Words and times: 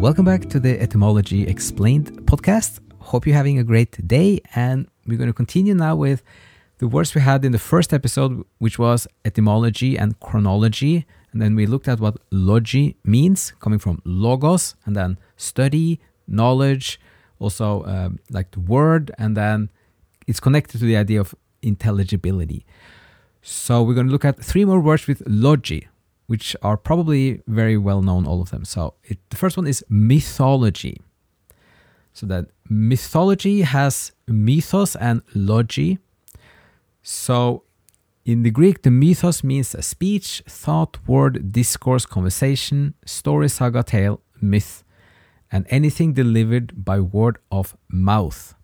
Welcome 0.00 0.24
back 0.24 0.48
to 0.50 0.60
the 0.60 0.80
Etymology 0.80 1.46
Explained 1.46 2.12
podcast. 2.26 2.80
Hope 3.00 3.26
you're 3.26 3.36
having 3.36 3.58
a 3.58 3.64
great 3.64 4.06
day, 4.06 4.40
and 4.54 4.86
we're 5.06 5.18
going 5.18 5.28
to 5.28 5.34
continue 5.34 5.74
now 5.74 5.96
with 5.96 6.22
the 6.78 6.86
words 6.86 7.14
we 7.14 7.20
had 7.20 7.44
in 7.44 7.52
the 7.52 7.58
first 7.58 7.92
episode, 7.92 8.44
which 8.58 8.78
was 8.78 9.06
etymology 9.24 9.98
and 9.98 10.18
chronology. 10.20 11.04
And 11.32 11.42
then 11.42 11.56
we 11.56 11.66
looked 11.66 11.88
at 11.88 12.00
what 12.00 12.16
logi 12.30 12.96
means, 13.04 13.52
coming 13.60 13.78
from 13.78 14.00
logos, 14.04 14.76
and 14.86 14.96
then 14.96 15.18
study, 15.36 16.00
knowledge, 16.26 17.00
also 17.38 17.84
um, 17.84 18.18
like 18.30 18.52
the 18.52 18.60
word, 18.60 19.10
and 19.18 19.36
then 19.36 19.68
it's 20.26 20.40
connected 20.40 20.78
to 20.78 20.84
the 20.84 20.96
idea 20.96 21.20
of 21.20 21.34
intelligibility. 21.60 22.64
So 23.42 23.82
we're 23.82 23.94
going 23.94 24.06
to 24.06 24.12
look 24.12 24.24
at 24.24 24.42
three 24.42 24.64
more 24.64 24.80
words 24.80 25.06
with 25.06 25.22
logi, 25.26 25.88
which 26.26 26.56
are 26.62 26.76
probably 26.76 27.42
very 27.46 27.76
well 27.76 28.02
known, 28.02 28.26
all 28.26 28.42
of 28.42 28.50
them. 28.50 28.64
So 28.64 28.94
it, 29.04 29.18
the 29.30 29.36
first 29.36 29.56
one 29.56 29.66
is 29.66 29.84
mythology. 29.88 31.00
So 32.12 32.26
that 32.26 32.46
mythology 32.68 33.62
has 33.62 34.12
mythos 34.26 34.96
and 34.96 35.22
logi. 35.34 35.98
So 37.02 37.62
in 38.24 38.42
the 38.42 38.50
Greek, 38.50 38.82
the 38.82 38.90
mythos 38.90 39.42
means 39.42 39.74
a 39.74 39.82
speech, 39.82 40.42
thought, 40.46 40.98
word, 41.06 41.52
discourse, 41.52 42.04
conversation, 42.04 42.94
story, 43.06 43.48
saga, 43.48 43.82
tale, 43.82 44.20
myth, 44.40 44.84
and 45.50 45.64
anything 45.70 46.12
delivered 46.12 46.84
by 46.84 47.00
word 47.00 47.38
of 47.50 47.76
mouth. 47.88 48.54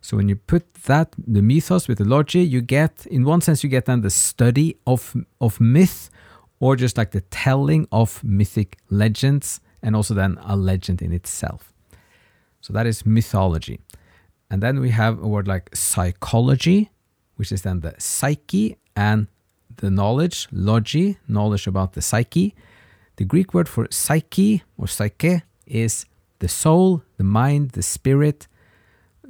So 0.00 0.16
when 0.16 0.28
you 0.28 0.36
put 0.36 0.74
that 0.84 1.14
the 1.18 1.42
mythos 1.42 1.88
with 1.88 1.98
the 1.98 2.04
logi, 2.04 2.40
you 2.40 2.60
get 2.60 3.06
in 3.06 3.24
one 3.24 3.40
sense 3.40 3.62
you 3.62 3.68
get 3.68 3.84
then 3.84 4.00
the 4.00 4.10
study 4.10 4.76
of 4.86 5.14
of 5.40 5.60
myth 5.60 6.10
or 6.58 6.76
just 6.76 6.96
like 6.96 7.10
the 7.10 7.22
telling 7.22 7.86
of 7.90 8.22
mythic 8.22 8.78
legends 8.90 9.60
and 9.82 9.96
also 9.96 10.14
then 10.14 10.38
a 10.42 10.56
legend 10.56 11.02
in 11.02 11.12
itself. 11.12 11.72
So 12.60 12.72
that 12.72 12.86
is 12.86 13.06
mythology. 13.06 13.80
And 14.50 14.62
then 14.62 14.80
we 14.80 14.90
have 14.90 15.22
a 15.22 15.28
word 15.28 15.48
like 15.48 15.74
psychology, 15.74 16.90
which 17.36 17.52
is 17.52 17.62
then 17.62 17.80
the 17.80 17.94
psyche 17.98 18.76
and 18.96 19.28
the 19.76 19.90
knowledge, 19.90 20.48
logi, 20.52 21.18
knowledge 21.28 21.66
about 21.66 21.92
the 21.92 22.02
psyche. 22.02 22.54
The 23.16 23.24
Greek 23.24 23.54
word 23.54 23.68
for 23.68 23.86
psyche 23.90 24.62
or 24.76 24.86
psyche 24.86 25.42
is 25.66 26.04
the 26.40 26.48
soul, 26.48 27.02
the 27.16 27.24
mind, 27.24 27.70
the 27.70 27.82
spirit, 27.82 28.48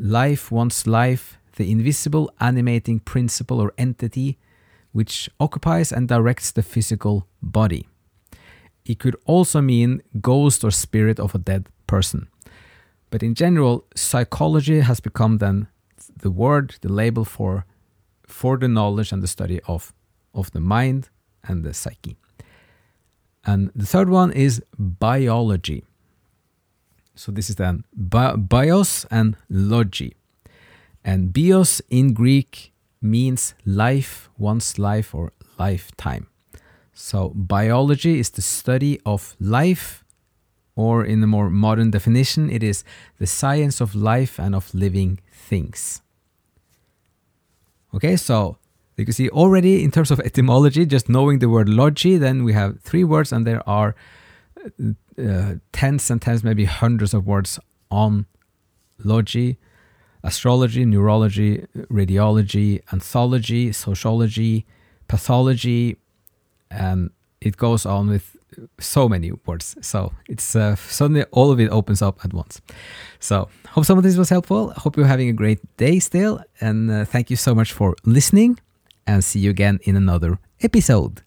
life, 0.00 0.50
wants 0.50 0.86
life, 0.86 1.38
the 1.56 1.70
invisible 1.70 2.32
animating 2.40 3.00
principle 3.00 3.60
or 3.60 3.72
entity 3.76 4.38
which 4.92 5.30
occupies 5.38 5.92
and 5.92 6.08
directs 6.08 6.50
the 6.50 6.62
physical 6.62 7.26
body. 7.42 7.86
It 8.84 8.98
could 8.98 9.16
also 9.24 9.60
mean 9.60 10.02
ghost 10.20 10.64
or 10.64 10.70
spirit 10.70 11.20
of 11.20 11.34
a 11.34 11.38
dead 11.38 11.68
person. 11.86 12.28
But 13.10 13.22
in 13.22 13.34
general, 13.34 13.84
psychology 13.94 14.80
has 14.80 15.00
become 15.00 15.38
then 15.38 15.68
the 16.16 16.30
word, 16.30 16.76
the 16.80 16.92
label 16.92 17.24
for 17.24 17.64
for 18.26 18.56
the 18.56 18.68
knowledge 18.68 19.12
and 19.12 19.22
the 19.22 19.28
study 19.28 19.60
of 19.66 19.92
of 20.32 20.50
the 20.52 20.60
mind 20.60 21.08
and 21.44 21.64
the 21.64 21.74
psyche. 21.74 22.16
And 23.44 23.70
the 23.74 23.86
third 23.86 24.08
one 24.08 24.32
is 24.32 24.62
biology. 24.78 25.84
So 27.20 27.30
this 27.30 27.50
is 27.50 27.56
then 27.56 27.84
bios 27.94 29.04
and 29.10 29.36
logi. 29.50 30.16
And 31.04 31.34
bios 31.34 31.82
in 31.90 32.14
Greek 32.14 32.72
means 33.02 33.54
life, 33.66 34.30
one's 34.38 34.78
life, 34.78 35.14
or 35.14 35.32
lifetime. 35.58 36.28
So, 36.94 37.32
biology 37.34 38.18
is 38.18 38.30
the 38.30 38.40
study 38.40 39.00
of 39.04 39.36
life, 39.38 40.02
or 40.76 41.04
in 41.04 41.22
a 41.22 41.26
more 41.26 41.50
modern 41.50 41.90
definition, 41.90 42.48
it 42.48 42.62
is 42.62 42.84
the 43.18 43.26
science 43.26 43.82
of 43.82 43.94
life 43.94 44.38
and 44.38 44.54
of 44.54 44.72
living 44.74 45.20
things. 45.30 46.00
Okay, 47.94 48.16
so 48.16 48.56
you 48.96 49.04
can 49.04 49.12
see 49.12 49.28
already 49.28 49.84
in 49.84 49.90
terms 49.90 50.10
of 50.10 50.20
etymology, 50.20 50.86
just 50.86 51.10
knowing 51.10 51.38
the 51.38 51.50
word 51.50 51.68
logi, 51.68 52.16
then 52.16 52.44
we 52.44 52.54
have 52.54 52.80
three 52.80 53.04
words, 53.04 53.30
and 53.30 53.46
there 53.46 53.62
are 53.68 53.94
uh, 55.18 55.54
tens 55.72 56.10
and 56.10 56.20
tens, 56.20 56.44
maybe 56.44 56.64
hundreds 56.64 57.14
of 57.14 57.26
words 57.26 57.58
on 57.90 58.26
logi 59.02 59.58
astrology, 60.22 60.84
neurology, 60.84 61.66
radiology, 61.90 62.80
anthology, 62.92 63.72
sociology, 63.72 64.66
pathology, 65.08 65.96
and 66.70 67.10
it 67.40 67.56
goes 67.56 67.86
on 67.86 68.08
with 68.08 68.36
so 68.78 69.08
many 69.08 69.32
words. 69.46 69.76
So 69.80 70.12
it's 70.28 70.54
uh, 70.54 70.76
suddenly 70.76 71.24
all 71.30 71.50
of 71.50 71.60
it 71.60 71.70
opens 71.70 72.02
up 72.02 72.24
at 72.24 72.34
once. 72.34 72.60
So 73.18 73.48
hope 73.68 73.84
some 73.84 73.96
of 73.96 74.04
this 74.04 74.16
was 74.16 74.28
helpful. 74.28 74.72
Hope 74.76 74.96
you're 74.96 75.06
having 75.06 75.28
a 75.28 75.32
great 75.32 75.60
day 75.76 75.98
still, 76.00 76.42
and 76.60 76.90
uh, 76.90 77.04
thank 77.04 77.30
you 77.30 77.36
so 77.36 77.54
much 77.54 77.72
for 77.72 77.96
listening. 78.04 78.58
And 79.06 79.24
see 79.24 79.40
you 79.40 79.50
again 79.50 79.80
in 79.82 79.96
another 79.96 80.38
episode. 80.62 81.22